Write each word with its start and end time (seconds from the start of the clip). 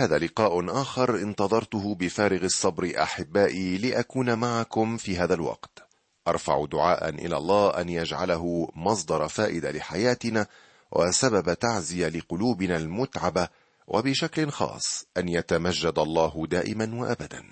هذا 0.00 0.18
لقاء 0.18 0.80
آخر 0.80 1.16
انتظرته 1.16 1.94
بفارغ 1.94 2.44
الصبر 2.44 2.92
أحبائي 3.02 3.78
لأكون 3.78 4.38
معكم 4.38 4.96
في 4.96 5.16
هذا 5.16 5.34
الوقت. 5.34 5.88
أرفع 6.28 6.64
دعاء 6.64 7.08
إلى 7.08 7.36
الله 7.36 7.70
أن 7.70 7.88
يجعله 7.88 8.68
مصدر 8.74 9.28
فائدة 9.28 9.70
لحياتنا 9.70 10.46
وسبب 10.92 11.54
تعزية 11.54 12.08
لقلوبنا 12.08 12.76
المتعبة 12.76 13.48
وبشكل 13.86 14.50
خاص 14.50 15.06
أن 15.16 15.28
يتمجد 15.28 15.98
الله 15.98 16.46
دائما 16.50 16.94
وأبدا. 16.94 17.44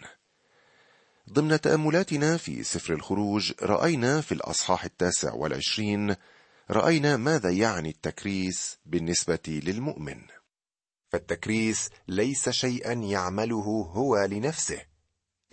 ضمن 1.33 1.61
تأملاتنا 1.61 2.37
في 2.37 2.63
سفر 2.63 2.95
الخروج 2.95 3.53
رأينا 3.63 4.21
في 4.21 4.33
الأصحاح 4.33 4.85
التاسع 4.85 5.35
والعشرين 5.35 6.17
رأينا 6.71 7.17
ماذا 7.17 7.51
يعني 7.51 7.89
التكريس 7.89 8.79
بالنسبة 8.87 9.39
للمؤمن. 9.49 10.36
فالتكريس 11.17 11.91
ليس 12.09 12.49
شيئا 12.49 12.93
يعمله 12.93 13.89
هو 13.93 14.25
لنفسه 14.25 14.83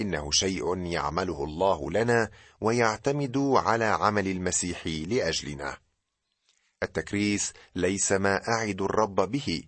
إنه 0.02 0.32
شيء 0.32 0.78
يعمله 0.78 1.44
الله 1.44 1.92
لنا 1.92 2.30
ويعتمد 2.62 3.38
على 3.38 3.86
عمل 3.86 4.28
المسيح 4.28 4.88
لأجلنا. 4.88 5.78
التكريس 6.84 7.54
ليس 7.76 8.12
ما 8.12 8.42
أعد 8.48 8.82
الرب 8.82 9.16
به 9.16 9.64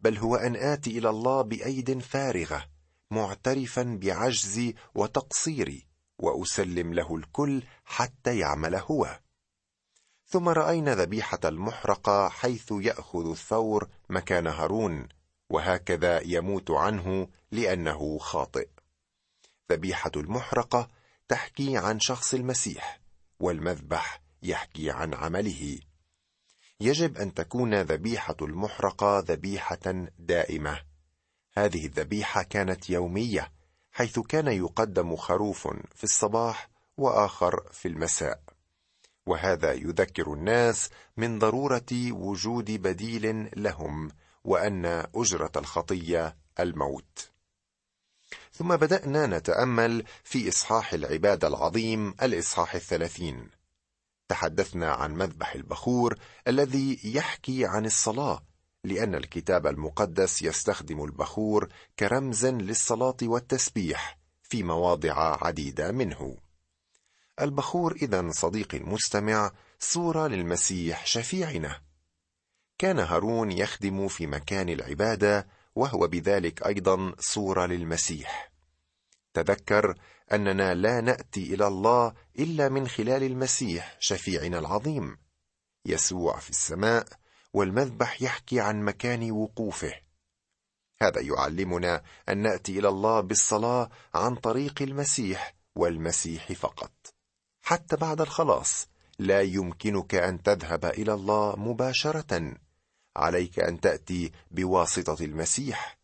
بل 0.00 0.18
هو 0.18 0.36
أن 0.36 0.56
آتي 0.56 0.98
إلى 0.98 1.10
الله 1.10 1.42
بأيد 1.42 1.98
فارغة 1.98 2.66
معترفا 3.10 3.98
بعجزي 4.02 4.74
وتقصيري 4.94 5.86
وأسلم 6.18 6.94
له 6.94 7.16
الكل 7.16 7.62
حتى 7.84 8.38
يعمل 8.38 8.74
هو. 8.74 9.20
ثم 10.26 10.48
رأينا 10.48 10.94
ذبيحة 10.94 11.40
المحرقة 11.44 12.28
حيث 12.28 12.72
يأخذ 12.72 13.30
الثور 13.30 13.88
مكان 14.10 14.46
هارون. 14.46 15.08
وهكذا 15.50 16.20
يموت 16.24 16.70
عنه 16.70 17.28
لأنه 17.50 18.18
خاطئ. 18.18 18.68
ذبيحة 19.72 20.10
المحرقة 20.16 20.88
تحكي 21.28 21.76
عن 21.76 22.00
شخص 22.00 22.34
المسيح 22.34 23.00
والمذبح 23.40 24.20
يحكي 24.42 24.90
عن 24.90 25.14
عمله. 25.14 25.78
يجب 26.80 27.16
أن 27.16 27.34
تكون 27.34 27.74
ذبيحة 27.74 28.36
المحرقة 28.42 29.18
ذبيحة 29.18 30.08
دائمة. 30.18 30.82
هذه 31.54 31.86
الذبيحة 31.86 32.42
كانت 32.42 32.90
يومية 32.90 33.52
حيث 33.92 34.18
كان 34.18 34.46
يقدم 34.46 35.16
خروف 35.16 35.68
في 35.94 36.04
الصباح 36.04 36.68
وآخر 36.96 37.68
في 37.72 37.88
المساء. 37.88 38.40
وهذا 39.26 39.72
يذكر 39.72 40.32
الناس 40.32 40.90
من 41.16 41.38
ضرورة 41.38 42.12
وجود 42.12 42.70
بديل 42.70 43.50
لهم 43.56 44.10
وأن 44.46 45.06
أجرة 45.14 45.52
الخطية 45.56 46.36
الموت. 46.60 47.30
ثم 48.52 48.76
بدأنا 48.76 49.26
نتأمل 49.26 50.04
في 50.24 50.48
إصحاح 50.48 50.92
العباده 50.92 51.48
العظيم 51.48 52.14
الإصحاح 52.22 52.74
الثلاثين. 52.74 53.50
تحدثنا 54.28 54.92
عن 54.92 55.14
مذبح 55.14 55.54
البخور 55.54 56.18
الذي 56.48 57.00
يحكي 57.04 57.66
عن 57.66 57.86
الصلاة 57.86 58.42
لأن 58.84 59.14
الكتاب 59.14 59.66
المقدس 59.66 60.42
يستخدم 60.42 61.04
البخور 61.04 61.68
كرمز 61.98 62.46
للصلاة 62.46 63.16
والتسبيح 63.22 64.18
في 64.42 64.62
مواضع 64.62 65.44
عديدة 65.46 65.92
منه. 65.92 66.36
البخور 67.40 67.92
اذا 67.92 68.30
صديقي 68.30 68.78
المستمع 68.78 69.52
صورة 69.78 70.26
للمسيح 70.26 71.06
شفيعنا. 71.06 71.85
كان 72.78 72.98
هارون 72.98 73.52
يخدم 73.52 74.08
في 74.08 74.26
مكان 74.26 74.68
العبادة 74.68 75.46
وهو 75.74 76.08
بذلك 76.08 76.66
أيضا 76.66 77.14
صورة 77.18 77.66
للمسيح. 77.66 78.52
تذكر 79.34 79.94
أننا 80.32 80.74
لا 80.74 81.00
نأتي 81.00 81.54
إلى 81.54 81.66
الله 81.66 82.14
إلا 82.38 82.68
من 82.68 82.88
خلال 82.88 83.22
المسيح 83.22 83.96
شفيعنا 84.00 84.58
العظيم. 84.58 85.18
يسوع 85.84 86.38
في 86.38 86.50
السماء 86.50 87.06
والمذبح 87.52 88.22
يحكي 88.22 88.60
عن 88.60 88.82
مكان 88.82 89.30
وقوفه. 89.30 89.94
هذا 91.02 91.20
يعلمنا 91.20 92.02
أن 92.28 92.38
نأتي 92.38 92.78
إلى 92.78 92.88
الله 92.88 93.20
بالصلاة 93.20 93.90
عن 94.14 94.34
طريق 94.34 94.82
المسيح 94.82 95.54
والمسيح 95.76 96.52
فقط. 96.52 96.92
حتى 97.62 97.96
بعد 97.96 98.20
الخلاص 98.20 98.88
لا 99.18 99.42
يمكنك 99.42 100.14
أن 100.14 100.42
تذهب 100.42 100.84
إلى 100.84 101.14
الله 101.14 101.56
مباشرة. 101.56 102.56
عليك 103.16 103.58
أن 103.58 103.80
تأتي 103.80 104.32
بواسطة 104.50 105.24
المسيح. 105.24 105.98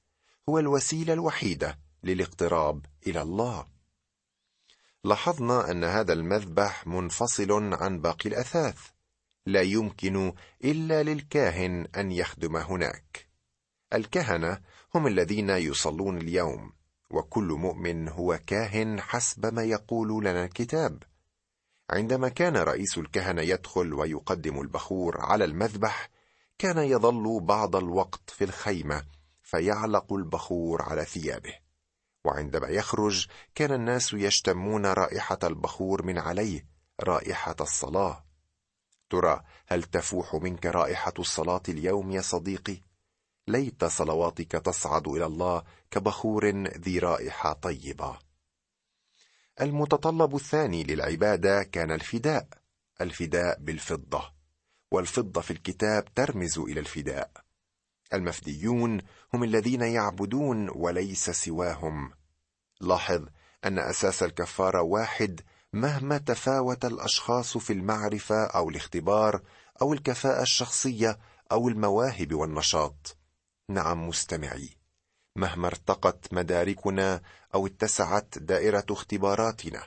هو 0.49 0.59
الوسيلة 0.59 1.12
الوحيدة 1.12 1.78
للاقتراب 2.05 2.87
إلى 3.06 3.23
الله. 3.23 3.67
لاحظنا 5.05 5.71
أن 5.71 5.84
هذا 5.84 6.12
المذبح 6.12 6.87
منفصل 6.87 7.75
عن 7.75 8.00
باقي 8.00 8.28
الأثاث. 8.28 8.78
لا 9.47 9.62
يمكن 9.62 10.33
إلا 10.65 11.03
للكاهن 11.03 11.87
أن 11.97 12.12
يخدم 12.12 12.56
هناك. 12.56 13.29
الكهنة 13.94 14.61
هم 14.94 15.06
الذين 15.06 15.50
يصلون 15.50 16.19
اليوم 16.19 16.73
وكل 17.11 17.44
مؤمن 17.44 18.09
هو 18.09 18.41
كاهن 18.47 19.00
حسب 19.00 19.55
ما 19.55 19.65
يقول 19.65 20.25
لنا 20.25 20.44
الكتاب. 20.44 21.03
عندما 21.91 22.29
كان 22.29 22.56
رئيس 22.56 22.99
الكهنة 22.99 23.43
يدخل 23.43 23.94
ويقدم 23.94 24.61
البخور 24.61 25.21
على 25.21 25.44
المذبح 25.44 26.11
كان 26.62 26.78
يظل 26.78 27.41
بعض 27.41 27.77
الوقت 27.77 28.31
في 28.31 28.45
الخيمة 28.45 29.05
فيعلق 29.43 30.12
البخور 30.12 30.83
على 30.83 31.05
ثيابه. 31.05 31.55
وعندما 32.25 32.69
يخرج 32.69 33.27
كان 33.55 33.73
الناس 33.73 34.12
يشتمون 34.12 34.87
رائحة 34.87 35.39
البخور 35.45 36.06
من 36.06 36.19
عليه 36.19 36.67
رائحة 37.00 37.56
الصلاة. 37.61 38.25
ترى 39.11 39.43
هل 39.67 39.83
تفوح 39.83 40.34
منك 40.34 40.67
رائحة 40.67 41.12
الصلاة 41.19 41.62
اليوم 41.69 42.11
يا 42.11 42.21
صديقي؟ 42.21 42.81
ليت 43.49 43.84
صلواتك 43.84 44.53
تصعد 44.53 45.09
إلى 45.09 45.27
الله 45.27 45.62
كبخور 45.91 46.49
ذي 46.67 46.99
رائحة 46.99 47.53
طيبة. 47.53 48.19
المتطلب 49.61 50.37
الثاني 50.37 50.84
للعبادة 50.84 51.62
كان 51.62 51.91
الفداء 51.91 52.49
الفداء 53.00 53.59
بالفضة. 53.61 54.41
والفضة 54.92 55.41
في 55.41 55.50
الكتاب 55.50 56.14
ترمز 56.14 56.58
إلى 56.58 56.80
الفداء. 56.80 57.30
المفديون 58.12 59.00
هم 59.34 59.44
الذين 59.44 59.82
يعبدون 59.82 60.70
وليس 60.75 61.30
سواهم. 61.30 62.10
لاحظ 62.80 63.26
أن 63.64 63.78
أساس 63.78 64.22
الكفارة 64.22 64.82
واحد 64.82 65.41
مهما 65.72 66.19
تفاوت 66.19 66.84
الأشخاص 66.84 67.58
في 67.58 67.72
المعرفة 67.72 68.47
أو 68.47 68.69
الاختبار 68.69 69.42
أو 69.82 69.92
الكفاءة 69.92 70.42
الشخصية 70.42 71.19
أو 71.52 71.69
المواهب 71.69 72.34
والنشاط. 72.34 73.16
نعم 73.69 74.08
مستمعي. 74.08 74.70
مهما 75.36 75.66
ارتقت 75.66 76.32
مداركنا 76.34 77.22
أو 77.54 77.66
اتسعت 77.66 78.38
دائرة 78.38 78.86
اختباراتنا 78.91 79.82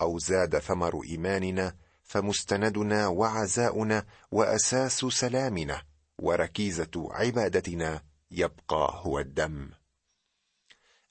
أو 0.00 0.18
زاد 0.18 0.58
ثمر 0.58 1.04
إيماننا 1.04 1.76
فمستندنا 2.06 3.06
وعزاؤنا 3.06 4.06
وأساس 4.30 5.04
سلامنا 5.04 5.82
وركيزة 6.18 7.08
عبادتنا 7.10 8.02
يبقى 8.30 9.02
هو 9.04 9.18
الدم. 9.18 9.70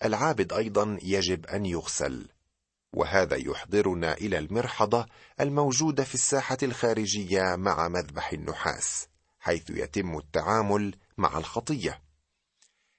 العابد 0.05 0.53
أيضا 0.53 0.99
يجب 1.03 1.45
أن 1.45 1.65
يغسل 1.65 2.29
وهذا 2.93 3.35
يحضرنا 3.35 4.13
إلى 4.13 4.37
المرحضة 4.37 5.05
الموجودة 5.41 6.03
في 6.03 6.13
الساحة 6.13 6.57
الخارجية 6.63 7.55
مع 7.55 7.87
مذبح 7.87 8.31
النحاس 8.31 9.07
حيث 9.39 9.69
يتم 9.69 10.17
التعامل 10.17 10.95
مع 11.17 11.37
الخطية. 11.37 12.01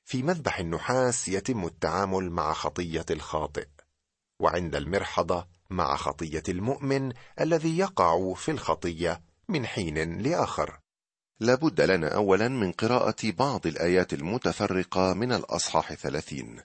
في 0.04 0.22
مذبح 0.22 0.58
النحاس 0.58 1.28
يتم 1.28 1.64
التعامل 1.64 2.30
مع 2.30 2.52
خطية 2.52 3.04
الخاطئ. 3.10 3.68
وعند 4.40 4.76
المرحضة 4.76 5.46
مع 5.70 5.96
خطية 5.96 6.42
المؤمن 6.48 7.12
الذي 7.40 7.78
يقع 7.78 8.34
في 8.34 8.50
الخطية 8.50 9.20
من 9.48 9.66
حين 9.66 10.22
لآخر. 10.22 10.80
لابد 11.40 11.80
لنا 11.80 12.14
اولا 12.14 12.48
من 12.48 12.72
قراءة 12.72 13.30
بعض 13.38 13.66
الآيات 13.66 14.12
المتفرقة 14.12 15.14
من 15.14 15.32
الأصحاح 15.32 15.94
ثلاثين. 15.94 16.60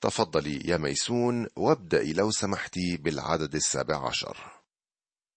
تفضلي 0.00 0.60
يا 0.64 0.76
ميسون 0.76 1.46
وابدأي 1.56 2.12
لو 2.12 2.30
سمحتي 2.30 2.96
بالعدد 2.96 3.54
السابع 3.54 4.06
عشر. 4.08 4.36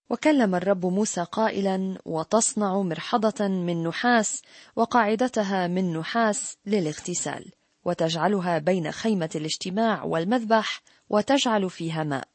وكلم 0.10 0.56
الرب 0.56 0.86
موسى 0.86 1.24
قائلا 1.24 1.98
وتصنع 2.06 2.82
مرحضة 2.82 3.48
من 3.48 3.84
نحاس 3.84 4.42
وقاعدتها 4.76 5.68
من 5.68 5.94
نحاس 5.98 6.58
للاغتسال 6.66 7.52
وتجعلها 7.86 8.58
بين 8.58 8.92
خيمة 8.92 9.30
الاجتماع 9.36 10.04
والمذبح 10.04 10.82
وتجعل 11.10 11.70
فيها 11.70 12.04
ماء. 12.04 12.28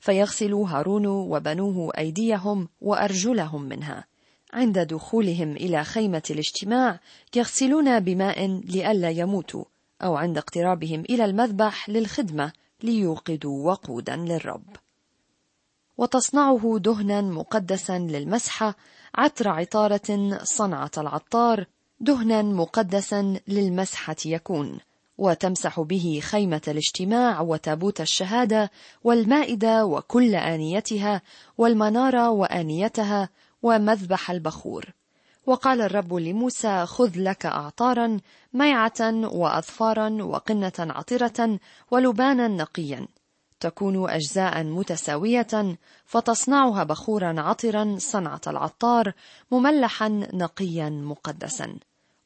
فيغسل 0.00 0.54
هارون 0.54 1.06
وبنوه 1.06 1.92
أيديهم 1.98 2.68
وأرجلهم 2.80 3.62
منها. 3.62 4.04
عند 4.52 4.78
دخولهم 4.78 5.52
إلى 5.52 5.84
خيمة 5.84 6.22
الاجتماع 6.30 7.00
يغسلون 7.36 8.00
بماء 8.00 8.46
لئلا 8.46 9.10
يموتوا 9.10 9.64
أو 10.02 10.16
عند 10.16 10.38
اقترابهم 10.38 11.00
إلى 11.00 11.24
المذبح 11.24 11.88
للخدمة 11.88 12.52
ليوقدوا 12.82 13.66
وقودا 13.66 14.16
للرب. 14.16 14.76
وتصنعه 15.98 16.78
دهنا 16.78 17.20
مقدسا 17.20 17.98
للمسحة 17.98 18.76
عطر 19.14 19.48
عطارة 19.48 20.38
صنعة 20.42 20.90
العطار 20.98 21.66
دهنا 22.00 22.42
مقدسا 22.42 23.40
للمسحة 23.48 24.16
يكون. 24.26 24.78
وتمسح 25.18 25.80
به 25.80 26.20
خيمة 26.22 26.62
الاجتماع 26.68 27.40
وتابوت 27.40 28.00
الشهادة 28.00 28.70
والمائدة 29.04 29.84
وكل 29.84 30.34
آنيتها 30.34 31.22
والمنارة 31.58 32.30
وآنيتها 32.30 33.28
ومذبح 33.62 34.30
البخور. 34.30 34.84
وقال 35.46 35.80
الرب 35.80 36.14
لموسى 36.14 36.86
خذ 36.86 37.12
لك 37.16 37.46
أعطارا 37.46 38.18
ميعة 38.52 39.00
وأظفارا 39.34 40.22
وقنة 40.22 40.72
عطرة 40.78 41.58
ولبانا 41.90 42.48
نقيا. 42.48 43.08
تكون 43.60 44.10
أجزاء 44.10 44.64
متساوية 44.64 45.76
فتصنعها 46.04 46.84
بخورا 46.84 47.40
عطرا 47.40 47.96
صنعة 47.98 48.40
العطار 48.46 49.12
مملحا 49.50 50.08
نقيا 50.32 50.90
مقدسا. 50.90 51.78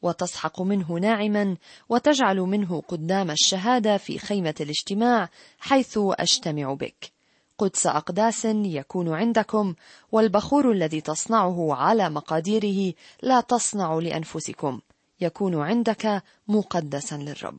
وتسحق 0.02 0.62
منه 0.62 0.92
ناعما 0.92 1.56
وتجعل 1.88 2.36
منه 2.36 2.82
قدام 2.88 3.30
الشهادة 3.30 3.96
في 3.96 4.18
خيمة 4.18 4.54
الاجتماع 4.60 5.28
حيث 5.58 5.98
أجتمع 5.98 6.74
بك. 6.74 7.12
قدس 7.58 7.86
أقداس 7.86 8.44
يكون 8.44 9.14
عندكم 9.14 9.74
والبخور 10.12 10.72
الذي 10.72 11.00
تصنعه 11.00 11.74
على 11.74 12.10
مقاديره 12.10 12.94
لا 13.22 13.40
تصنع 13.40 13.94
لأنفسكم. 13.94 14.80
يكون 15.20 15.62
عندك 15.62 16.22
مقدسا 16.48 17.14
للرب. 17.16 17.58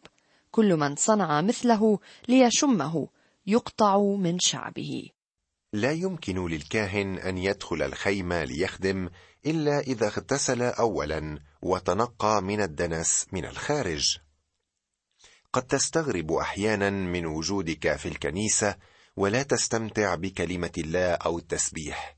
كل 0.51 0.75
من 0.75 0.95
صنع 0.95 1.42
مثله 1.42 2.00
ليشمه 2.27 3.07
يقطع 3.47 3.97
من 3.97 4.39
شعبه. 4.39 5.09
لا 5.74 5.92
يمكن 5.92 6.47
للكاهن 6.47 7.18
أن 7.18 7.38
يدخل 7.38 7.81
الخيمة 7.81 8.44
ليخدم 8.44 9.09
إلا 9.45 9.80
إذا 9.80 10.07
اغتسل 10.07 10.62
اولا 10.62 11.39
وتنقى 11.62 12.41
من 12.41 12.62
الدنس 12.62 13.25
من 13.31 13.45
الخارج. 13.45 14.18
قد 15.53 15.63
تستغرب 15.63 16.31
أحيانا 16.31 16.89
من 16.89 17.25
وجودك 17.25 17.95
في 17.95 18.07
الكنيسة 18.07 18.75
ولا 19.15 19.44
تستمتع 19.44 20.15
بكلمة 20.15 20.71
الله 20.77 21.13
أو 21.13 21.38
التسبيح. 21.38 22.18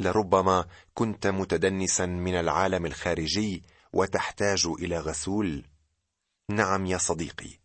لربما 0.00 0.66
كنت 0.94 1.26
متدنسا 1.26 2.06
من 2.06 2.34
العالم 2.34 2.86
الخارجي 2.86 3.62
وتحتاج 3.92 4.66
إلى 4.66 4.98
غسول. 4.98 5.64
نعم 6.50 6.86
يا 6.86 6.98
صديقي 6.98 7.58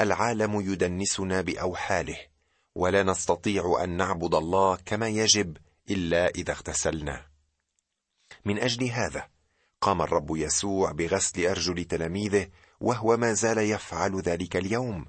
العالم 0.00 0.60
يدنسنا 0.60 1.40
بأوحاله 1.40 2.18
ولا 2.74 3.02
نستطيع 3.02 3.80
أن 3.84 3.96
نعبد 3.96 4.34
الله 4.34 4.76
كما 4.76 5.08
يجب 5.08 5.56
إلا 5.90 6.28
إذا 6.28 6.52
اغتسلنا. 6.52 7.33
من 8.44 8.58
أجل 8.58 8.84
هذا. 8.84 9.28
قام 9.80 10.02
الرب 10.02 10.36
يسوع 10.36 10.92
بغسل 10.92 11.46
أرجل 11.46 11.84
تلاميذه 11.84 12.48
وهو 12.80 13.16
ما 13.16 13.32
زال 13.32 13.58
يفعل 13.58 14.20
ذلك 14.20 14.56
اليوم. 14.56 15.06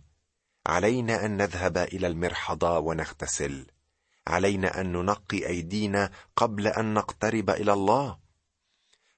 علينا 0.67 1.25
أن 1.25 1.37
نذهب 1.37 1.77
إلى 1.77 2.07
المرحضه 2.07 2.79
ونغتسل. 2.79 3.65
علينا 4.27 4.81
أن 4.81 4.91
ننقي 4.91 5.47
أيدينا 5.47 6.11
قبل 6.35 6.67
أن 6.67 6.93
نقترب 6.93 7.49
إلى 7.49 7.73
الله. 7.73 8.17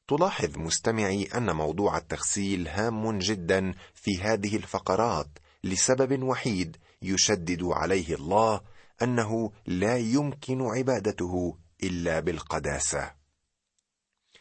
تلاحظ 0.07 0.57
مستمعي 0.57 1.23
أن 1.23 1.55
موضوع 1.55 1.97
التغسيل 1.97 2.67
هام 2.67 3.19
جدا 3.19 3.73
في 3.93 4.21
هذه 4.21 4.55
الفقرات 4.55 5.27
لسبب 5.63 6.23
وحيد 6.23 6.77
يشدد 7.01 7.63
عليه 7.63 8.15
الله 8.15 8.61
أنه 9.01 9.51
لا 9.65 9.97
يمكن 9.97 10.61
عبادته 10.61 11.57
إلا 11.83 12.19
بالقداسة. 12.19 13.16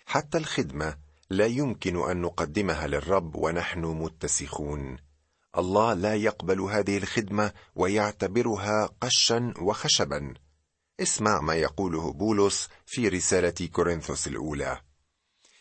حتى 0.07 0.39
الخدمة 0.39 0.97
لا 1.31 1.47
يمكن 1.47 2.11
أن 2.11 2.21
نقدمها 2.21 2.87
للرب 2.87 3.37
ونحن 3.37 3.81
متسخون. 3.85 4.97
الله 5.59 5.95
لا 5.95 6.15
يقبل 6.15 6.61
هذه 6.61 6.97
الخدمة 6.97 7.53
ويعتبرها 7.75 8.89
قشا 9.01 9.55
وخشبا. 9.61 10.35
اسمع 11.01 11.41
ما 11.41 11.55
يقوله 11.55 12.13
بولس 12.13 12.69
في 12.87 13.09
رسالة 13.09 13.69
كورنثوس 13.73 14.27
الأولى. 14.27 14.81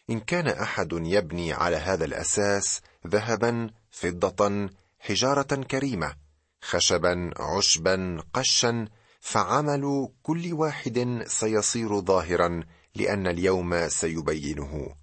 إن 0.10 0.20
كان 0.20 0.48
أحد 0.48 0.90
يبني 0.94 1.54
على 1.54 1.76
هذا 1.76 2.06
الأساس 2.06 2.82
ذهبا 3.08 3.70
فضة 3.92 4.70
حجارة 5.00 5.56
كريمة 5.56 6.16
خشبا 6.62 7.32
عشبا 7.40 8.24
قشا 8.34 8.88
فعمل 9.20 10.10
كل 10.24 10.54
واحد 10.54 11.24
سيصير 11.28 12.02
ظاهرا 12.02 12.64
لأن 12.96 13.28
اليوم 13.28 13.90
سيبينه 13.90 14.96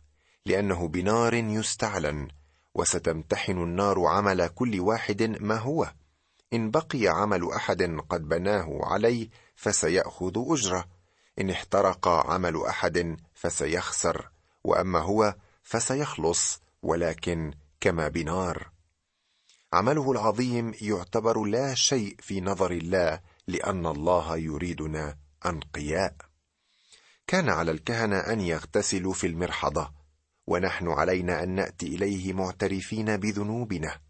لأنه 0.47 0.89
بنار 0.89 1.35
يستعلن 1.35 2.29
وستمتحن 2.75 3.59
النار 3.63 4.07
عمل 4.07 4.49
كل 4.49 4.81
واحد 4.81 5.23
ما 5.23 5.57
هو. 5.57 5.93
إن 6.53 6.71
بقي 6.71 7.09
عمل 7.09 7.53
أحد 7.53 7.83
قد 8.09 8.29
بناه 8.29 8.81
عليه 8.83 9.29
فسيأخذ 9.57 10.33
أجره 10.37 10.85
إن 11.39 11.51
احترق 11.51 12.09
عمل 12.09 12.65
أحد 12.67 13.17
فسيخسر 13.35 14.31
وأما 14.65 14.99
هو 14.99 15.35
فسيخلص 15.63 16.61
ولكن 16.83 17.55
كما 17.81 18.09
بنار. 18.09 18.71
عمله 19.73 20.13
العظيم 20.13 20.75
يعتبر 20.81 21.45
لا 21.45 21.75
شيء 21.75 22.17
في 22.19 22.41
نظر 22.41 22.71
الله 22.71 23.21
لأن 23.49 23.87
الله 23.87 24.37
يريدنا 24.37 25.17
أنقياء. 25.47 26.32
كان 27.27 27.49
على 27.49 27.71
الكهنة 27.71 28.19
أن 28.19 28.41
يغتسلوا 28.41 29.13
في 29.13 29.27
المرحضة 29.27 29.93
ونحن 30.47 30.89
علينا 30.89 31.43
أن 31.43 31.55
نأتي 31.55 31.87
إليه 31.87 32.33
معترفين 32.33 33.17
بذنوبنا. 33.17 34.01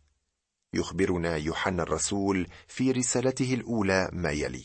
يخبرنا 0.74 1.36
يوحنا 1.36 1.82
الرسول 1.82 2.48
في 2.68 2.92
رسالته 2.92 3.54
الأولى 3.54 4.08
ما 4.12 4.30
يلي 4.30 4.64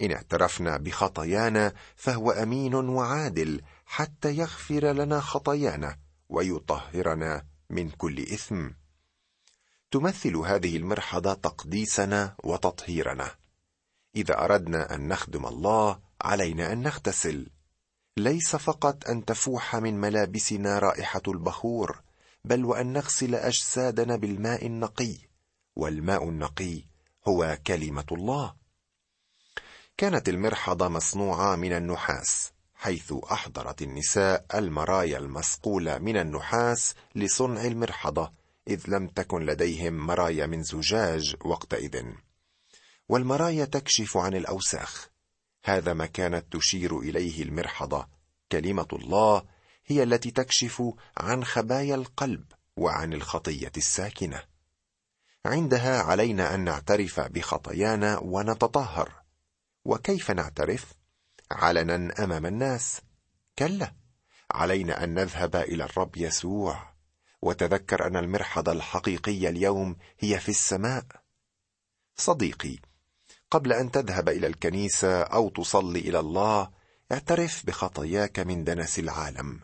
إن 0.00 0.12
اعترفنا 0.12 0.76
بخطايانا 0.76 1.72
فهو 1.96 2.30
أمين 2.30 2.74
وعادل 2.74 3.62
حتى 3.86 4.36
يغفر 4.36 4.92
لنا 4.92 5.20
خطايانا 5.20 5.98
ويطهرنا 6.28 7.44
من 7.70 7.90
كل 7.90 8.20
إثم. 8.20 8.70
تمثل 9.90 10.36
هذه 10.36 10.76
المرحضة 10.76 11.34
تقديسنا 11.34 12.36
وتطهيرنا. 12.44 13.34
إذا 14.16 14.44
أردنا 14.44 14.94
أن 14.94 15.08
نخدم 15.08 15.46
الله 15.46 16.00
علينا 16.22 16.72
أن 16.72 16.82
نغتسل. 16.82 17.50
ليس 18.16 18.56
فقط 18.56 19.08
أن 19.08 19.24
تفوح 19.24 19.76
من 19.76 20.00
ملابسنا 20.00 20.78
رائحة 20.78 21.22
البخور 21.28 22.02
بل 22.44 22.64
وأن 22.64 22.92
نغسل 22.92 23.34
أجسادنا 23.34 24.16
بالماء 24.16 24.66
النقي. 24.66 25.16
والماء 25.76 26.28
النقي 26.28 26.84
هو 27.28 27.58
كلمة 27.66 28.06
الله. 28.12 28.54
كانت 29.96 30.28
المرحضة 30.28 30.88
مصنوعة 30.88 31.56
من 31.56 31.72
النحاس 31.72 32.52
حيث 32.74 33.12
أحضرت 33.32 33.82
النساء 33.82 34.46
المرايا 34.54 35.18
المصقوله 35.18 35.98
من 35.98 36.16
النحاس 36.16 36.94
لصنع 37.14 37.64
المرحضة 37.64 38.32
إذ 38.68 38.82
لم 38.88 39.08
تكن 39.08 39.46
لديهم 39.46 40.06
مرايا 40.06 40.46
من 40.46 40.62
زجاج 40.62 41.36
وقتئذ. 41.44 42.04
والمرايا 43.08 43.64
تكشف 43.64 44.16
عن 44.16 44.34
الأوساخ. 44.34 45.10
هذا 45.64 45.92
ما 45.92 46.06
كانت 46.06 46.56
تشير 46.56 46.98
إليه 46.98 47.42
المرحضة. 47.42 48.08
كلمة 48.52 48.88
الله 48.92 49.42
هي 49.86 50.02
التي 50.02 50.30
تكشف 50.30 50.82
عن 51.16 51.44
خبايا 51.44 51.94
القلب 51.94 52.44
وعن 52.76 53.12
الخطية 53.12 53.72
الساكنة. 53.76 54.42
عندها 55.46 56.02
علينا 56.02 56.54
أن 56.54 56.60
نعترف 56.64 57.20
بخطايانا 57.20 58.18
ونتطهر. 58.18 59.22
وكيف 59.84 60.30
نعترف؟ 60.30 60.94
علنا 61.50 62.24
أمام 62.24 62.46
الناس. 62.46 63.00
كلا 63.58 63.94
علينا 64.50 65.04
أن 65.04 65.14
نذهب 65.14 65.56
إلى 65.56 65.84
الرب 65.84 66.16
يسوع. 66.16 66.90
وتذكر 67.42 68.06
أن 68.06 68.16
المرحضة 68.16 68.72
الحقيقية 68.72 69.48
اليوم 69.48 69.96
هي 70.18 70.40
في 70.40 70.48
السماء. 70.48 71.04
صديقي 72.16 72.78
قبل 73.50 73.72
أن 73.72 73.90
تذهب 73.90 74.28
إلى 74.28 74.46
الكنيسة 74.46 75.22
أو 75.22 75.48
تصلي 75.48 75.98
إلى 75.98 76.20
الله 76.20 76.70
اعترف 77.12 77.66
بخطاياك 77.66 78.38
من 78.38 78.64
دنس 78.64 78.98
العالم. 78.98 79.60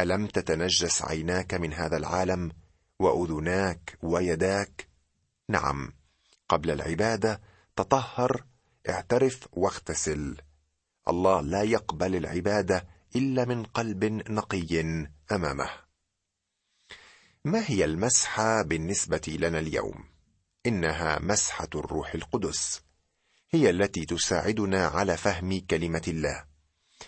ألم 0.00 0.26
تتنجس 0.26 1.02
عيناك 1.02 1.54
من 1.54 1.72
هذا 1.72 1.96
العالم 1.96 2.52
وأذناك 2.98 3.98
ويداك؟ 4.02 4.88
نعم. 5.48 5.92
قبل 6.48 6.70
العبادة 6.70 7.40
تطهر 7.76 8.44
اعترف 8.88 9.48
واغتسل. 9.52 10.36
الله 11.08 11.40
لا 11.40 11.62
يقبل 11.62 12.16
العبادة 12.16 12.86
إلا 13.16 13.44
من 13.44 13.62
قلب 13.62 14.04
نقي 14.30 14.82
أمامه. 15.32 15.70
ما 17.44 17.62
هي 17.66 17.84
المسحة 17.84 18.62
بالنسبة 18.62 19.36
لنا 19.40 19.58
اليوم؟ 19.58 20.04
إنها 20.66 21.18
مسحة 21.18 21.68
الروح 21.74 22.14
القدس. 22.14 22.85
هي 23.56 23.70
التي 23.70 24.04
تساعدنا 24.04 24.86
على 24.86 25.16
فهم 25.16 25.60
كلمة 25.60 26.02
الله. 26.08 26.44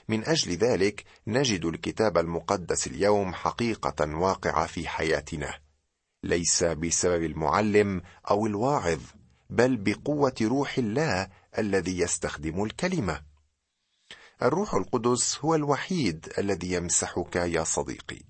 من 0.08 0.24
أجل 0.24 0.52
ذلك 0.52 1.04
نجد 1.26 1.64
الكتاب 1.64 2.18
المقدس 2.18 2.86
اليوم 2.86 3.34
حقيقة 3.34 4.16
واقعة 4.16 4.66
في 4.66 4.88
حياتنا. 4.88 5.58
ليس 6.24 6.64
بسبب 6.64 7.22
المعلم 7.22 8.02
أو 8.30 8.46
الواعظ 8.46 9.00
بل 9.50 9.76
بقوة 9.76 10.34
روح 10.42 10.78
الله 10.78 11.28
الذي 11.58 11.98
يستخدم 11.98 12.64
الكلمة. 12.64 13.22
الروح 14.42 14.74
القدس 14.74 15.38
هو 15.38 15.54
الوحيد 15.54 16.32
الذي 16.38 16.72
يمسحك 16.72 17.36
يا 17.36 17.64
صديقي. 17.64 18.20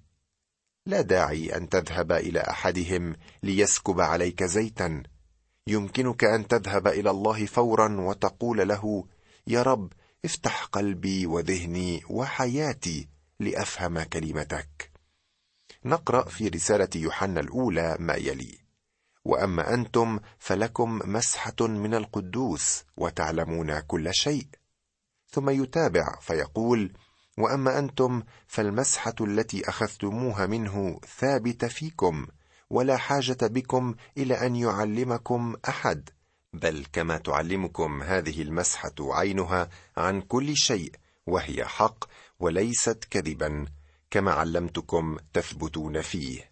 لا 0.87 1.01
داعي 1.01 1.57
أن 1.57 1.69
تذهب 1.69 2.13
إلى 2.13 2.41
أحدهم 2.41 3.17
ليسكب 3.43 4.01
عليك 4.01 4.45
زيتا. 4.45 5.03
يمكنك 5.71 6.25
أن 6.25 6.49
تذهب 6.49 6.87
إلى 6.87 7.11
الله 7.11 7.47
فورا 7.47 8.01
وتقول 8.01 8.69
له 8.69 9.05
يا 9.47 9.63
رب 9.63 9.93
افتح 10.25 10.65
قلبي 10.65 11.27
وذهني 11.27 12.03
وحياتي 12.11 13.09
لأفهم 13.41 14.03
كلمتك. 14.03 14.91
نقرأ 15.85 16.29
في 16.29 16.49
رسالة 16.49 16.89
يوحنا 16.97 17.41
الأولى 17.41 17.97
ما 18.01 18.15
يلي 18.15 18.59
وأما 19.25 19.75
أنتم 19.75 20.21
فلكم 20.39 21.01
مسحة 21.05 21.67
من 21.67 21.95
القدوس 21.95 22.85
وتعلمون 22.97 23.81
كل 23.81 24.15
شيء. 24.15 24.47
ثم 25.31 25.51
يتابع 25.51 26.19
فيقول 26.21 26.93
وأما 27.39 27.79
أنتم 27.79 28.23
فالمسحة 28.47 29.15
التي 29.21 29.69
أخذتموها 29.69 30.47
منه 30.47 31.01
ثابتة 31.19 31.69
فيكم 31.69 32.27
ولا 32.71 32.97
حاجة 32.97 33.37
بكم 33.43 33.95
إلى 34.19 34.47
أن 34.47 34.57
يعلمكم 34.57 35.57
أحد. 35.69 36.09
بل 36.53 36.87
كما 36.93 37.19
تعلمكم 37.19 38.03
هذه 38.03 38.43
المسحة 38.43 38.95
عينها 39.01 39.69
عن 39.97 40.21
كل 40.21 40.57
شيء 40.57 40.93
وهي 41.27 41.65
حق 41.65 42.05
وليست 42.41 43.05
كذبا 43.11 43.67
كما 44.11 44.33
علمتكم 44.33 45.17
تثبتون 45.33 46.01
فيه. 46.03 46.51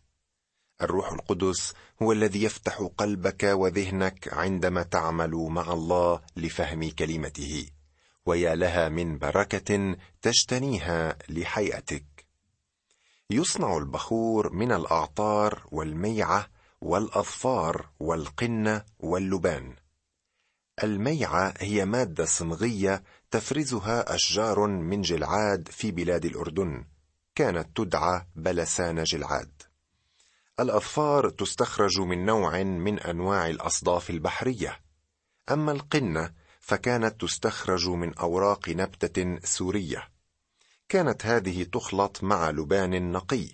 الروح 0.82 1.12
القدس 1.12 1.74
هو 2.02 2.12
الذي 2.12 2.42
يفتح 2.42 2.88
قلبك 2.98 3.44
وذهنك 3.44 4.28
عندما 4.32 4.82
تعمل 4.82 5.30
مع 5.30 5.72
الله 5.72 6.20
لفهم 6.36 6.90
كلمته 6.90 7.66
ويا 8.26 8.54
لها 8.54 8.88
من 8.88 9.18
بركة 9.18 9.96
تجتنيها 10.22 11.16
لحياتك. 11.28 12.15
يصنع 13.30 13.76
البخور 13.76 14.52
من 14.52 14.72
الأعطار 14.72 15.62
والميعة 15.72 16.46
والأظفار 16.80 17.88
والقنة 18.00 18.84
واللبان. 18.98 19.76
الميعة 20.82 21.54
هي 21.58 21.84
مادة 21.84 22.24
صمغيه 22.24 23.02
تفرزها 23.30 24.14
أشجار 24.14 24.66
من 24.66 25.02
جلعاد 25.02 25.68
في 25.68 25.90
بلاد 25.90 26.24
الأردن. 26.24 26.84
كانت 27.34 27.76
تدعى 27.76 28.26
بلسان 28.36 29.04
جلعاد. 29.04 29.62
الأظفار 30.60 31.30
تستخرج 31.30 32.00
من 32.00 32.24
نوع 32.24 32.62
من 32.62 32.98
أنواع 32.98 33.46
الأصداف 33.46 34.10
البحرية. 34.10 34.80
أما 35.50 35.72
القنة 35.72 36.32
فكانت 36.60 37.20
تستخرج 37.20 37.88
من 37.88 38.14
أوراق 38.14 38.68
نبتة 38.68 39.38
سورية. 39.44 40.15
كانت 40.88 41.26
هذه 41.26 41.62
تخلط 41.62 42.24
مع 42.24 42.50
لبان 42.50 43.12
نقي. 43.12 43.48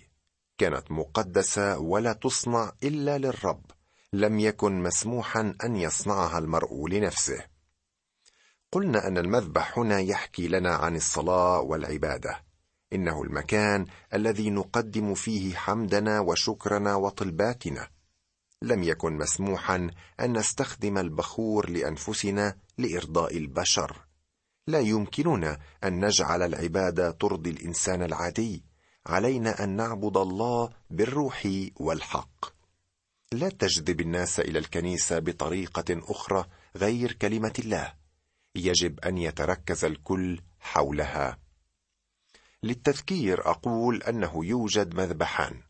كانت 0.57 0.91
مقدسة 0.91 1.77
ولا 1.77 2.13
تصنع 2.13 2.71
إلا 2.83 3.17
للرب. 3.17 3.65
لم 4.13 4.39
يكن 4.39 4.83
مسموحا 4.83 5.55
أن 5.63 5.75
يصنعها 5.75 6.37
المرء 6.37 6.87
لنفسه. 6.87 7.45
قلنا 8.71 9.07
أن 9.07 9.17
المذبح 9.17 9.79
هنا 9.79 9.99
يحكي 9.99 10.47
لنا 10.47 10.75
عن 10.75 10.95
الصلاة 10.95 11.61
والعبادة. 11.61 12.43
إنه 12.93 13.23
المكان 13.23 13.85
الذي 14.13 14.49
نقدم 14.49 15.13
فيه 15.13 15.55
حمدنا 15.55 16.19
وشكرنا 16.19 16.95
وطلباتنا. 16.95 17.87
لم 18.61 18.83
يكن 18.83 19.13
مسموحا 19.13 19.89
أن 20.19 20.37
نستخدم 20.37 20.97
البخور 20.97 21.69
لأنفسنا 21.69 22.57
لإرضاء 22.77 23.37
البشر. 23.37 24.05
لا 24.67 24.79
يمكننا 24.79 25.59
أن 25.83 26.05
نجعل 26.05 26.41
العباده 26.41 27.11
ترضي 27.11 27.49
الإنسان 27.49 28.03
العادي. 28.03 28.63
علينا 29.05 29.63
أن 29.63 29.69
نعبد 29.75 30.17
الله 30.17 30.69
بالروح 30.89 31.47
والحق. 31.75 32.45
لا 33.31 33.49
تجذب 33.49 34.01
الناس 34.01 34.39
إلى 34.39 34.59
الكنيسة 34.59 35.19
بطريقة 35.19 35.85
أخرى 35.89 36.45
غير 36.75 37.11
كلمة 37.11 37.53
الله. 37.59 37.93
يجب 38.55 38.99
أن 38.99 39.17
يتركز 39.17 39.85
الكل 39.85 40.41
حولها. 40.59 41.39
للتذكير 42.63 43.49
أقول 43.49 44.03
أنه 44.03 44.45
يوجد 44.45 44.95
مذبحان. 44.95 45.61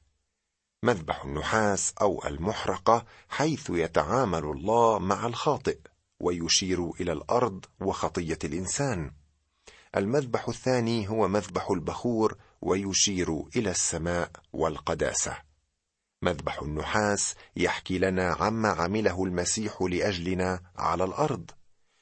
مذبح 0.83 1.23
النحاس 1.23 1.93
أو 2.01 2.27
المحرقة 2.27 3.05
حيث 3.29 3.69
يتعامل 3.69 4.43
الله 4.43 4.99
مع 4.99 5.25
الخاطئ. 5.25 5.77
ويشير 6.23 6.91
إلى 7.01 7.11
الأرض 7.11 7.65
وخطية 7.79 8.39
الإنسان. 8.43 9.11
المذبح 9.97 10.49
الثاني 10.49 11.09
هو 11.09 11.27
مذبح 11.27 11.71
البخور 11.71 12.37
ويشير 12.61 13.43
إلى 13.55 13.71
السماء 13.71 14.31
والقداسة. 14.53 15.37
مذبح 16.21 16.61
النحاس 16.61 17.35
يحكي 17.55 17.97
لنا 17.97 18.33
عما 18.33 18.69
عمله 18.69 19.23
المسيح 19.23 19.81
لأجلنا 19.81 20.61
على 20.75 21.03
الأرض. 21.03 21.51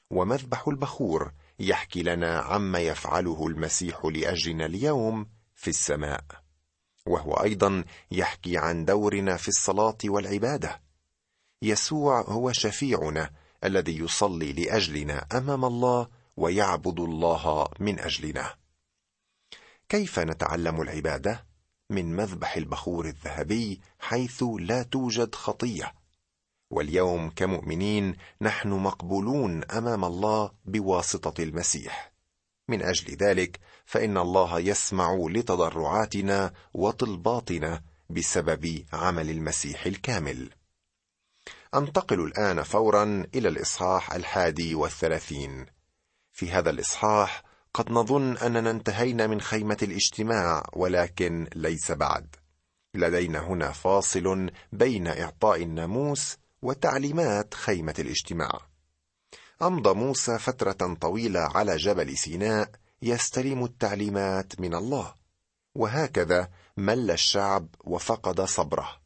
ومذبح 0.09 0.67
البخور 0.67 1.31
يحكي 1.59 2.03
لنا 2.03 2.39
عما 2.39 2.79
يفعله 2.79 3.47
المسيح 3.47 4.05
لأجلنا 4.05 4.65
اليوم 4.65 5.29
في 5.55 5.69
السماء. 5.69 6.23
وهو 7.05 7.33
أيضا 7.33 7.83
يحكي 8.11 8.57
عن 8.57 8.85
دورنا 8.85 9.37
في 9.37 9.47
الصلاة 9.47 9.97
والعبادة. 10.05 10.81
يسوع 11.61 12.21
هو 12.21 12.51
شفيعنا 12.51 13.29
الذي 13.63 13.97
يصلي 13.99 14.53
لأجلنا 14.53 15.27
أمام 15.31 15.65
الله 15.65 16.07
ويعبد 16.37 16.99
الله 16.99 17.67
من 17.79 17.99
أجلنا. 17.99 18.55
كيف 19.89 20.19
نتعلم 20.19 20.81
العبادة؟ 20.81 21.45
من 21.89 22.15
مذبح 22.15 22.55
البخور 22.57 23.05
الذهبي 23.05 23.81
حيث 23.99 24.43
لا 24.59 24.83
توجد 24.83 25.35
خطية. 25.35 25.93
واليوم 26.69 27.29
كمؤمنين 27.29 28.15
نحن 28.41 28.69
مقبولون 28.69 29.63
أمام 29.63 30.05
الله 30.05 30.51
بواسطة 30.65 31.43
المسيح. 31.43 32.11
من 32.67 32.81
أجل 32.81 33.15
ذلك 33.15 33.59
فإن 33.85 34.17
الله 34.17 34.59
يسمع 34.59 35.27
لتضرعاتنا 35.29 36.53
وطلباتنا 36.73 37.83
بسبب 38.09 38.85
عمل 38.93 39.29
المسيح 39.29 39.85
الكامل. 39.85 40.49
أنتقل 41.75 42.19
الآن 42.21 42.63
فورا 42.63 43.25
إلى 43.35 43.49
الإصحاح 43.49 44.13
الحادي 44.13 44.75
والثلاثين. 44.75 45.65
في 46.31 46.51
هذا 46.51 46.69
الإصحاح 46.69 47.43
قد 47.73 47.91
نظن 47.91 48.37
أننا 48.37 48.71
انتهينا 48.71 49.27
من 49.27 49.41
خيمة 49.41 49.77
الاجتماع 49.81 50.63
ولكن 50.73 51.47
ليس 51.55 51.91
بعد. 51.91 52.35
لدينا 52.93 53.39
هنا 53.39 53.71
فاصل 53.71 54.49
بين 54.73 55.07
إعطاء 55.07 55.63
الناموس 55.63 56.37
وتعليمات 56.61 57.53
خيمة 57.53 57.95
الاجتماع. 57.99 58.59
أمضى 59.61 59.93
موسى 59.93 60.39
فترة 60.39 60.95
طويلة 61.01 61.39
على 61.39 61.77
جبل 61.77 62.17
سيناء 62.17 62.69
يستلم 63.01 63.63
التعليمات 63.63 64.59
من 64.59 64.75
الله. 64.75 65.13
وهكذا 65.75 66.49
مل 66.77 67.11
الشعب 67.11 67.67
وفقد 67.83 68.41
صبره. 68.41 69.00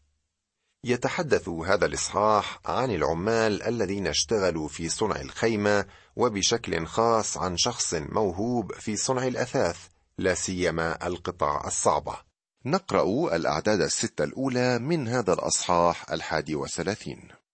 يتحدث 0.88 1.50
هذا 1.50 1.86
الإصحاح 1.86 2.60
عن 2.66 2.92
العمال 2.92 3.64
الذين 3.64 4.08
اشتغلوا 4.08 4.68
في 4.68 4.90
صنع 4.90 5.22
الخيمة 5.22 5.86
وبشكل 6.16 6.86
خاص 6.86 7.38
عن 7.38 7.58
شخص 7.58 7.94
موهوب 7.94 8.74
في 8.74 8.96
صنع 8.96 9.28
الأثاث 9.28 9.78
لا 10.18 10.34
سيما 10.34 11.08
القطع 11.08 11.68
الصعبة. 11.68 12.18
نقرأ 12.66 13.36
الأعداد 13.36 13.82
الستة 13.82 14.24
الأولى 14.24 14.80
من 14.80 15.08
هذا 15.08 15.34
الإصحاح 15.34 16.12
الحادي 16.12 16.56
وثلاثين. 16.56 17.45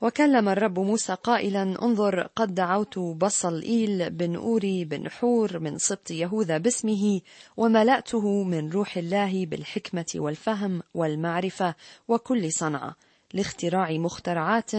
وكلم 0.00 0.48
الرب 0.48 0.78
موسى 0.78 1.14
قائلا 1.14 1.62
انظر 1.62 2.22
قد 2.36 2.54
دعوت 2.54 2.98
بصل 2.98 3.62
إيل 3.62 4.10
بن 4.10 4.36
أوري 4.36 4.84
بن 4.84 5.10
حور 5.10 5.58
من 5.58 5.78
سبط 5.78 6.10
يهوذا 6.10 6.58
باسمه 6.58 7.20
وملأته 7.56 8.42
من 8.42 8.70
روح 8.70 8.96
الله 8.96 9.46
بالحكمة 9.46 10.06
والفهم 10.14 10.82
والمعرفة 10.94 11.74
وكل 12.08 12.52
صنعة 12.52 12.96
لاختراع 13.34 13.92
مخترعات 13.92 14.70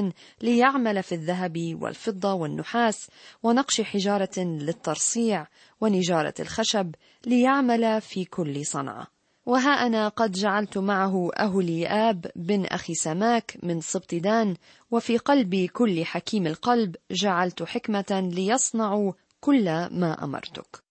ليعمل 0.42 1.04
في 1.04 1.16
الذهب 1.16 1.78
والفضة 1.82 2.34
والنحاس 2.34 3.10
ونقش 3.44 3.82
حجارة 3.82 4.40
للترصيع 4.40 5.48
ونجارة 5.82 6.34
الخشب 6.40 6.96
ليعمل 7.26 8.02
في 8.02 8.26
كل 8.26 8.66
صنعة. 8.66 9.19
وها 9.50 9.70
أنا 9.70 10.08
قد 10.08 10.32
جعلت 10.32 10.78
معه 10.78 11.30
أهليآب 11.38 12.32
بن 12.36 12.66
أخي 12.66 12.94
سماك 12.94 13.58
من 13.64 13.82
سبط 13.82 14.16
دان 14.16 14.56
وفي 14.92 15.18
قلب 15.18 15.56
كل 15.56 16.06
حكيم 16.06 16.48
القلب 16.48 16.96
جعلت 17.12 17.64
حكمة 17.64 18.30
ليصنعوا 18.34 19.14
كل 19.40 19.66
ما 19.92 20.24
أمرتك. 20.24 20.84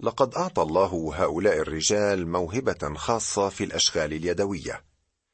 لقد 0.00 0.34
أعطى 0.34 0.62
الله 0.62 1.12
هؤلاء 1.14 1.58
الرجال 1.58 2.28
موهبة 2.28 2.94
خاصة 2.94 3.48
في 3.48 3.64
الأشغال 3.64 4.12
اليدوية 4.12 4.84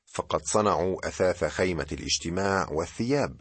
فقد 0.06 0.42
صنعوا 0.44 1.08
أثاث 1.08 1.44
خيمة 1.44 1.86
الاجتماع 1.92 2.68
والثياب 2.72 3.40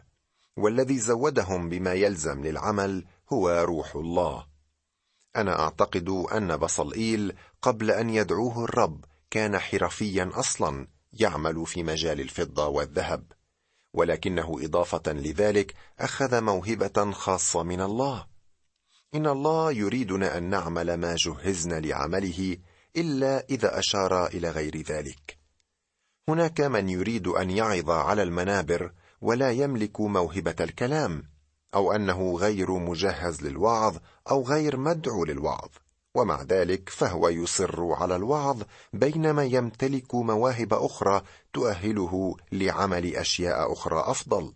والذي 0.58 1.00
زودهم 1.00 1.70
بما 1.70 1.94
يلزم 1.94 2.44
للعمل 2.44 3.06
هو 3.34 3.50
روح 3.50 3.96
الله. 3.96 4.46
أنا 5.36 5.60
أعتقد 5.60 6.10
أن 6.10 6.58
بصلئيل 6.58 7.34
قبل 7.62 7.92
أن 7.92 8.10
يدعوه 8.10 8.64
الرب 8.64 9.06
كان 9.34 9.60
حرفيا 9.60 10.30
أصلا 10.34 10.88
يعمل 11.14 11.66
في 11.66 11.84
مجال 11.84 12.22
الفضة 12.22 12.68
والذهب 12.68 13.32
ولكنه 13.94 14.58
إضافة 14.62 15.14
لذلك 15.14 15.74
أخذ 16.00 16.42
موهبة 16.42 17.12
خاصة 17.12 17.64
من 17.64 17.82
الله. 17.82 18.28
إن 19.16 19.28
الله 19.28 19.72
يريدنا 19.72 20.38
أن 20.38 20.44
نعمل 20.44 20.94
ما 20.94 21.16
جهزنا 21.16 21.80
لعمله 21.80 22.58
إلا 22.96 23.46
إذا 23.50 23.80
أشار 23.80 24.28
إلى 24.28 24.50
غير 24.50 24.82
ذلك. 24.82 25.38
هناك 26.30 26.62
من 26.62 26.90
يريد 26.90 27.28
أن 27.28 27.50
يعظ 27.50 27.90
على 27.90 28.24
المنابر 28.24 28.94
ولا 29.22 29.52
يملك 29.52 30.02
موهبة 30.02 30.56
الكلام 30.62 31.24
أو 31.76 31.92
أنه 31.92 32.38
غير 32.38 32.72
مجهز 32.72 33.42
للوعظ 33.42 33.98
أو 34.32 34.44
غير 34.44 34.78
مدعو 34.78 35.26
للوعظ. 35.26 35.70
ومع 36.16 36.42
ذلك 36.42 36.90
فهو 36.90 37.30
يصر 37.30 37.92
على 37.94 38.16
الوعظ 38.16 38.64
بينما 38.94 39.44
يمتلك 39.44 40.16
مواهب 40.16 40.74
أخرى 40.74 41.22
تؤهله 41.54 42.36
لعمل 42.52 43.16
أشياء 43.16 43.74
أخرى 43.74 44.04
أفضل. 44.06 44.54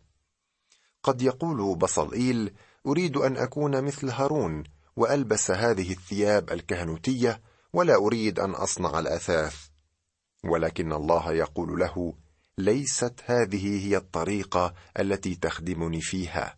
قد 1.04 1.22
يقول 1.22 1.76
بصلئيل 1.76 2.54
أريد 2.88 3.18
أن 3.18 3.38
أكون 3.38 3.84
مثل 3.84 4.10
هارون 4.10 4.64
وألبس 4.96 5.52
هذه 5.52 5.92
الثياب 5.92 6.52
الكهنوتية 6.52 7.42
ولا 7.74 7.96
أريد 7.96 8.40
أن 8.40 8.52
أصنع 8.52 9.00
الأثاث. 9.00 9.56
ولكن 10.44 10.94
الله 10.94 11.34
يقول 11.34 11.80
له 11.80 12.14
ليست 12.58 13.22
هذه 13.26 13.88
هي 13.88 13.98
الطريقة 13.98 14.74
التي 15.00 15.36
تخدمني 15.36 16.02
فيها. 16.02 16.58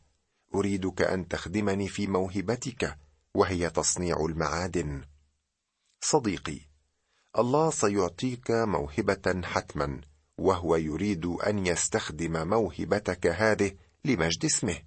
أريدك 0.56 1.02
أن 1.02 1.28
تخدمني 1.28 1.88
في 1.88 2.08
موهبتك. 2.08 2.98
وهي 3.36 3.70
تصنيع 3.70 4.26
المعادن. 4.26 5.04
صديقي 6.02 6.60
الله 7.38 7.72
سيعطيك 7.72 8.52
موهبة 8.52 9.42
حتما 9.44 10.02
وهو 10.38 10.76
يريد 10.76 11.26
أن 11.26 11.66
يستخدم 11.66 12.48
موهبتك 12.48 13.28
هذه 13.28 13.72
لمجد 14.06 14.46
اسمه. 14.46 14.80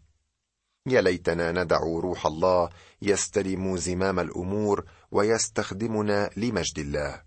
يا 0.87 1.01
ليتنا 1.01 1.53
ندع 1.53 1.79
روح 1.79 2.27
الله 2.27 2.71
يستلم 3.03 3.77
زمام 3.77 4.21
الأمور 4.21 4.85
ويستخدمنا 5.11 6.31
لمجد 6.37 6.79
الله. 6.79 7.23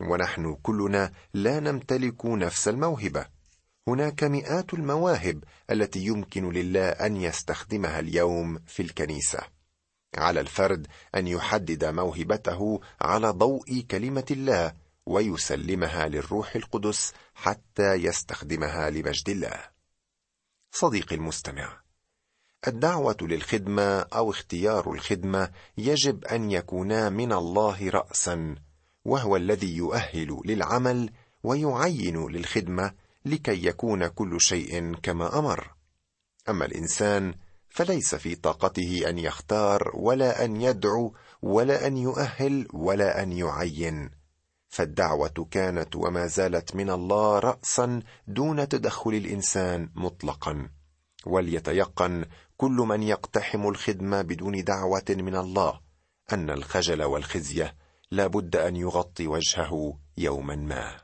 ونحن 0.00 0.54
كلنا 0.62 1.12
لا 1.34 1.60
نمتلك 1.60 2.26
نفس 2.26 2.68
الموهبة. 2.68 3.26
هناك 3.88 4.24
مئات 4.24 4.74
المواهب 4.74 5.44
التي 5.70 6.00
يمكن 6.00 6.50
لله 6.50 6.88
أن 6.88 7.16
يستخدمها 7.16 8.00
اليوم 8.00 8.58
في 8.66 8.82
الكنيسة. 8.82 9.55
على 10.18 10.40
الفرد 10.40 10.86
أن 11.14 11.26
يحدد 11.26 11.84
موهبته 11.84 12.80
على 13.00 13.30
ضوء 13.30 13.84
كلمة 13.90 14.26
الله 14.30 14.72
ويسلمها 15.06 16.08
للروح 16.08 16.56
القدس 16.56 17.12
حتى 17.34 17.94
يستخدمها 17.94 18.90
لمجد 18.90 19.28
الله. 19.28 19.60
صديقي 20.72 21.16
المستمع 21.16 21.80
الدعوة 22.66 23.16
للخدمة 23.20 23.98
أو 24.00 24.30
اختيار 24.30 24.92
الخدمة 24.92 25.50
يجب 25.78 26.24
أن 26.24 26.50
يكونا 26.50 27.08
من 27.08 27.32
الله 27.32 27.90
راسا 27.90 28.54
وهو 29.04 29.36
الذي 29.36 29.76
يؤهل 29.76 30.40
للعمل 30.44 31.10
ويعين 31.42 32.26
للخدمة 32.26 32.94
لكي 33.24 33.66
يكون 33.66 34.06
كل 34.06 34.40
شيء 34.40 34.94
كما 34.94 35.38
أمر. 35.38 35.74
أما 36.48 36.64
الإنسان 36.64 37.34
فليس 37.76 38.14
في 38.14 38.34
طاقته 38.34 39.02
أن 39.08 39.18
يختار 39.18 39.90
ولا 39.94 40.44
أن 40.44 40.60
يدعو 40.60 41.14
ولا 41.42 41.86
أن 41.86 41.96
يؤهل 41.96 42.68
ولا 42.72 43.22
أن 43.22 43.32
يعين. 43.32 44.10
فالدعوة 44.68 45.48
كانت 45.50 45.96
وما 45.96 46.26
زالت 46.26 46.76
من 46.76 46.90
الله 46.90 47.38
راسا 47.38 48.02
دون 48.28 48.68
تدخل 48.68 49.10
الإنسان 49.10 49.90
مطلقا. 49.94 50.68
وليتيقن 51.26 52.24
كل 52.56 52.72
من 52.72 53.02
يقتحم 53.02 53.68
الخدمة 53.68 54.22
بدون 54.22 54.64
دعوة 54.64 55.04
من 55.10 55.36
الله 55.36 55.80
أن 56.32 56.50
الخجل 56.50 57.02
والخزي 57.02 57.70
لا 58.10 58.26
بد 58.26 58.56
أن 58.56 58.76
يغطي 58.76 59.26
وجهه 59.26 59.98
يوما 60.18 60.56
ما. 60.56 60.96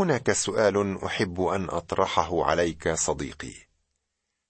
هناك 0.00 0.32
سؤال 0.32 1.04
أحب 1.04 1.40
أن 1.40 1.64
أطرحه 1.70 2.44
عليك 2.44 2.92
صديقي. 2.94 3.65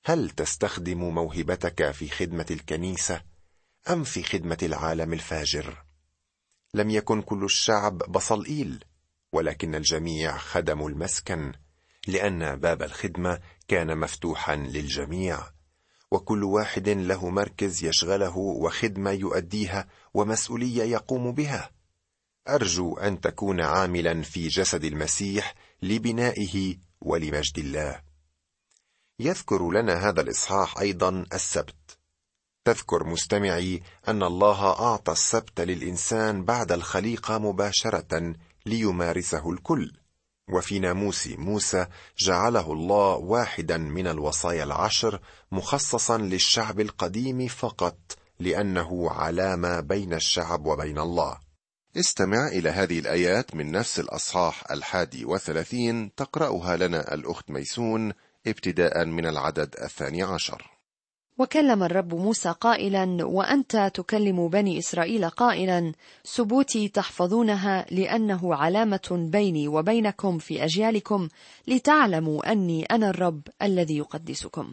هل 0.09 0.31
تستخدم 0.31 0.99
موهبتك 0.99 1.91
في 1.91 2.09
خدمة 2.09 2.47
الكنيسة 2.51 3.23
أم 3.91 4.05
في 4.05 4.23
خدمة 4.23 4.59
العالم 4.63 5.13
الفاجر؟ 5.13 5.85
لم 6.75 6.91
يكن 6.91 7.23
كل 7.23 7.45
الشعب 7.45 7.99
بصلئيل 7.99 8.85
ولكن 9.33 9.75
الجميع 9.75 10.37
خدموا 10.37 10.91
المسكن 10.91 11.53
لأن 12.07 12.57
باب 12.57 12.83
الخدمة 12.83 13.41
كان 13.69 13.99
مفتوحا 13.99 14.57
للجميع 14.57 15.39
وكل 16.11 16.45
واحد 16.45 16.89
له 16.89 17.31
مركز 17.31 17.85
يشغله 17.85 18.37
وخدمة 18.39 19.11
يؤديها 19.11 19.89
ومسؤولية 20.15 20.83
يقوم 20.83 21.33
بها. 21.33 21.71
أرجو 22.49 22.97
أن 22.97 23.21
تكون 23.21 23.61
عاملا 23.61 24.23
في 24.23 24.49
جسد 24.49 24.85
المسيح 24.85 25.55
لبنائه 25.83 26.77
ولمجد 27.01 27.59
الله. 27.59 28.06
يذكر 29.21 29.71
لنا 29.71 30.09
هذا 30.09 30.21
الإصحاح 30.21 30.79
أيضا 30.79 31.25
السبت. 31.33 31.99
تذكر 32.65 33.05
مستمعي 33.05 33.83
أن 34.09 34.23
الله 34.23 34.71
أعطى 34.81 35.13
السبت 35.13 35.61
للإنسان 35.61 36.45
بعد 36.45 36.73
الخليقة 36.73 37.39
مباشرة 37.39 38.35
ليمارسه 38.67 39.51
الكل. 39.51 39.93
وفي 40.53 40.79
ناموس 40.79 41.27
موسى 41.27 41.87
جعله 42.19 42.73
الله 42.73 43.17
واحدا 43.17 43.77
من 43.79 44.07
الوصايا 44.07 44.65
العشر 44.65 45.21
مخصصا 45.53 46.19
للشعب 46.19 46.81
القديم 46.81 47.49
فقط 47.49 47.99
لأنه 48.41 49.11
علامة 49.11 49.81
بين 49.81 50.15
الشعب 50.15 50.67
وبين 50.67 50.99
الله. 50.99 51.39
استمع 51.97 52.49
إلى 52.49 52.71
هذه 52.71 52.99
الآيات 52.99 53.55
من 53.55 53.71
نفس 53.73 54.01
الأصحاح 54.01 54.71
الحادي 54.71 55.25
وثلاثين 55.25 56.15
تقرأها 56.15 56.77
لنا 56.77 57.15
الأخت 57.15 57.51
ميسون 57.51 58.13
ابتداء 58.47 59.05
من 59.05 59.27
العدد 59.27 59.75
الثاني 59.83 60.23
عشر. 60.23 60.77
وكلم 61.39 61.83
الرب 61.83 62.15
موسى 62.15 62.55
قائلا 62.61 63.25
وأنت 63.25 63.91
تكلم 63.95 64.49
بني 64.49 64.79
إسرائيل 64.79 65.29
قائلا 65.29 65.93
سبوتي 66.25 66.89
تحفظونها 66.89 67.87
لأنه 67.91 68.55
علامة 68.55 69.29
بيني 69.33 69.69
وبينكم 69.69 70.39
في 70.39 70.65
أجيالكم 70.65 71.29
لتعلموا 71.67 72.53
أني 72.53 72.85
أنا 72.85 73.11
الرب 73.11 73.43
الذي 73.63 73.97
يقدسكم. 73.97 74.73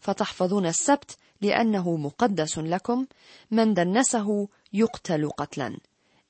فتحفظون 0.00 0.66
السبت 0.66 1.16
لأنه 1.40 1.96
مقدس 1.96 2.58
لكم 2.58 3.06
من 3.50 3.74
دنسه 3.74 4.48
يقتل 4.72 5.30
قتلا. 5.30 5.76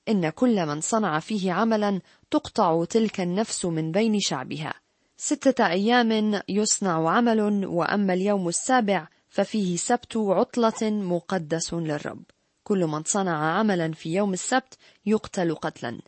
إن 0.09 0.31
كل 0.31 0.66
من 0.66 0.81
صنع 0.81 1.18
فيه 1.18 1.53
عملا 1.53 2.01
تقطع 2.31 2.85
تلك 2.85 3.20
النفس 3.20 3.64
من 3.64 3.92
بين 3.92 4.20
شعبها. 4.20 4.74
ستة 5.20 5.66
أيام 5.66 6.40
يصنع 6.48 7.11
عمل 7.11 7.66
وأما 7.66 8.14
اليوم 8.14 8.48
السابع 8.48 9.09
ففيه 9.28 9.76
سبت 9.76 10.16
عطلة 10.16 10.90
مقدس 10.90 11.74
للرب. 11.74 12.22
كل 12.64 12.87
من 12.87 13.02
صنع 13.02 13.59
عملا 13.59 13.92
في 13.92 14.14
يوم 14.14 14.33
السبت 14.33 14.78
يقتل 15.07 15.54
قتلا. 15.54 16.00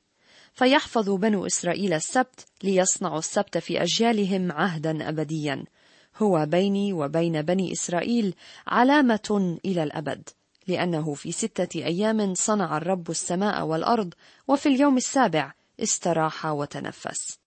فيحفظ 0.52 1.10
بنو 1.10 1.46
إسرائيل 1.46 1.92
السبت 1.92 2.46
ليصنعوا 2.62 3.18
السبت 3.18 3.58
في 3.58 3.82
أجيالهم 3.82 4.52
عهدا 4.52 5.08
أبديا. 5.08 5.64
هو 6.16 6.46
بيني 6.46 6.92
وبين 6.92 7.42
بني 7.42 7.72
إسرائيل 7.72 8.34
علامة 8.66 9.58
إلى 9.64 9.82
الأبد 9.82 10.28
لأنه 10.66 11.14
في 11.14 11.32
ستة 11.32 11.84
أيام 11.84 12.34
صنع 12.34 12.76
الرب 12.76 13.10
السماء 13.10 13.66
والأرض 13.66 14.14
وفي 14.48 14.68
اليوم 14.68 14.96
السابع 14.96 15.52
استراح 15.82 16.46
وتنفس. 16.46 17.40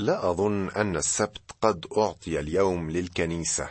لا 0.00 0.30
أظن 0.30 0.70
أن 0.70 0.96
السبت 0.96 1.42
قد 1.60 1.86
أعطي 1.98 2.40
اليوم 2.40 2.90
للكنيسة. 2.90 3.68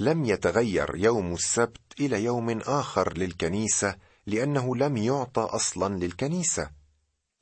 لم 0.00 0.24
يتغير 0.24 0.96
يوم 0.96 1.32
السبت 1.32 1.80
إلى 2.00 2.24
يوم 2.24 2.50
آخر 2.60 3.18
للكنيسة 3.18 3.96
لأنه 4.26 4.76
لم 4.76 4.96
يعطى 4.96 5.40
أصلا 5.40 5.94
للكنيسة. 5.94 6.70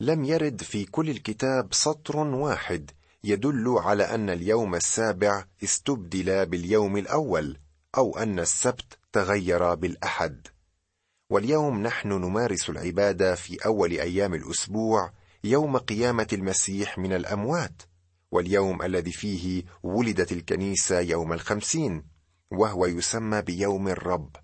لم 0.01 0.25
يرد 0.25 0.63
في 0.63 0.85
كل 0.85 1.11
الكتاب 1.11 1.75
سطر 1.75 2.17
واحد 2.17 2.91
يدل 3.25 3.75
على 3.79 4.05
أن 4.05 4.31
اليوم 4.31 4.75
السابع 4.75 5.45
استبدل 5.65 6.47
باليوم 6.47 6.97
الأول 6.97 7.59
أو 7.97 8.19
أن 8.19 8.39
السبت 8.39 8.99
تغير 9.13 9.75
بالأحد. 9.75 10.47
واليوم 11.31 11.83
نحن 11.83 12.09
نمارس 12.09 12.71
العبادة 12.71 13.35
في 13.35 13.65
أول 13.67 13.91
أيام 13.91 14.35
الأسبوع 14.35 15.13
يوم 15.45 15.77
قيامة 15.77 16.27
المسيح 16.33 16.99
من 16.99 17.13
الأموات 17.13 17.83
واليوم 18.31 18.83
الذي 18.83 19.13
فيه 19.13 19.65
ولدت 19.83 20.33
الكنيسة 20.33 21.01
يوم 21.01 21.33
الخمسين 21.33 22.05
وهو 22.51 22.87
يسمى 22.87 23.43
بيوم 23.43 23.89
الرب. 23.89 24.37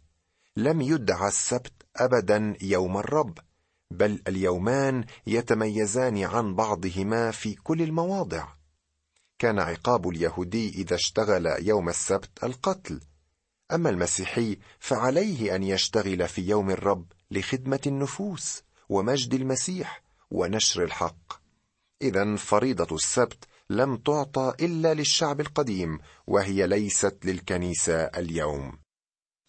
لم 0.57 0.81
يدعى 0.81 1.29
السبت 1.29 1.73
ابدا 1.97 2.57
يوم 2.63 2.97
الرب 2.97 3.39
بل 3.91 4.23
اليومان 4.29 5.05
يتميزان 5.27 6.23
عن 6.23 6.55
بعضهما 6.55 7.31
في 7.31 7.55
كل 7.55 7.83
المواضع. 7.83 8.49
كان 9.39 9.59
عقاب 9.59 10.09
اليهودي 10.09 10.69
إذا 10.69 10.95
اشتغل 10.95 11.57
يوم 11.69 11.89
السبت 11.89 12.45
القتل. 12.45 13.01
أما 13.73 13.91
المسيحي 13.91 14.59
فعليه 14.79 15.57
أن 15.57 15.63
يشتغل 15.63 16.29
في 16.29 16.43
يوم 16.43 16.71
الرب 16.71 17.13
لخدمة 17.31 17.81
النفوس 17.87 18.63
ومجد 18.89 19.35
المسيح. 19.35 20.04
ونشر 20.31 20.85
الحق. 20.85 21.33
اذا 22.03 22.37
فريضة 22.37 22.97
السبت 22.97 23.45
لم 23.71 23.97
تعطى 23.97 24.55
إلا 24.61 24.95
للشعب 24.95 25.41
القديم 25.41 25.99
وهي 26.27 26.67
ليست 26.67 27.19
للكنيسة 27.25 28.03
اليوم. 28.05 28.79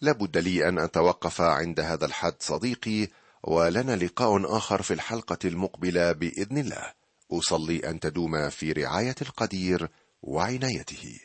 لابد 0.00 0.38
لي 0.38 0.68
أن 0.68 0.78
أتوقف 0.78 1.40
عند 1.40 1.80
هذا 1.80 2.06
الحد 2.06 2.34
صديقي 2.40 3.08
ولنا 3.44 3.96
لقاء 3.96 4.56
آخر 4.56 4.82
في 4.82 4.94
الحلقة 4.94 5.38
المقبلة 5.44 6.12
بإذن 6.12 6.58
الله. 6.58 6.92
أصلي 7.32 7.90
أن 7.90 8.00
تدوم 8.00 8.50
في 8.50 8.72
رعاية 8.72 9.14
القدير 9.22 9.88
وعنايته. 10.22 11.20